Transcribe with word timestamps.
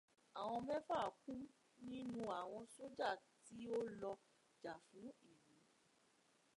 Àwọn 0.39 0.59
mẹ́fà 0.67 0.99
kú 1.21 1.33
nínú 1.89 2.19
àwọn 2.41 2.63
sójà 2.73 3.09
tí 3.45 3.57
ó 3.77 3.81
lọ 4.01 4.11
jà 4.61 4.73
fún 4.87 5.07
ìlú. 5.31 5.55